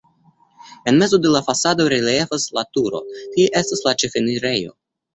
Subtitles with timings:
[0.91, 3.05] En mezo de la fasado reliefas la turo,
[3.37, 4.79] tie estas la ĉefenirejo.